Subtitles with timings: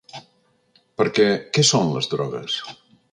[1.01, 1.27] Perquè,
[1.59, 2.57] què són les drogues?